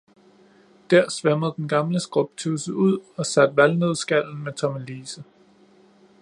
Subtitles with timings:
[0.89, 5.23] dér svømmede den gamle skrubtudse ud og satte valnødskallen med Tommelise.